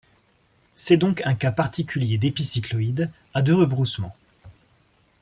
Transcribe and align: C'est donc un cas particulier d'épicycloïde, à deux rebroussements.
C'est 0.73 0.97
donc 0.97 1.21
un 1.25 1.35
cas 1.35 1.51
particulier 1.51 2.17
d'épicycloïde, 2.17 3.11
à 3.35 3.43
deux 3.43 3.53
rebroussements. 3.53 4.15